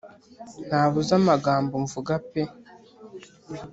ntabuze 0.67 1.11
amagambo 1.19 1.73
mvuga 1.83 2.13
pe 2.29 2.41